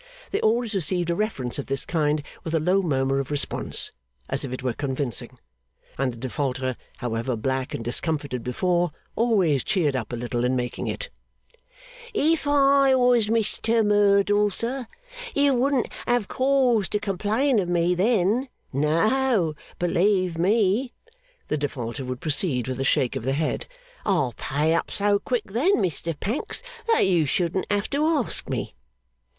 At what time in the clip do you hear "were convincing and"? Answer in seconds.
4.63-6.11